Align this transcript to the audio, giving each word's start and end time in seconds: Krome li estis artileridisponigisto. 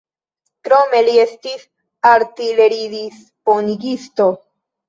Krome 0.67 1.01
li 1.09 1.13
estis 1.25 1.67
artileridisponigisto. 2.13 4.31